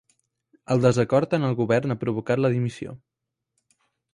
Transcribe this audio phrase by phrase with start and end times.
[0.75, 2.97] El desacord en el govern ha provocat la dimissió